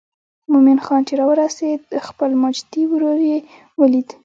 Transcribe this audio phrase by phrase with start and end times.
[0.51, 3.37] مومن خان چې راورسېد خپل ماجتي ورور یې
[3.79, 4.09] ولید.